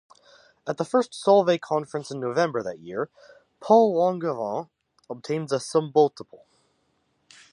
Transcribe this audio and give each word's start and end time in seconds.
At 0.65 0.77
the 0.79 0.83
First 0.83 1.11
Solvay 1.11 1.61
Conference 1.61 2.09
in 2.09 2.19
November 2.19 2.63
that 2.63 2.79
year, 2.79 3.11
Paul 3.59 3.95
Langevin 3.95 4.67
obtained 5.11 5.51
a 5.51 5.57
submultiple. 5.57 6.41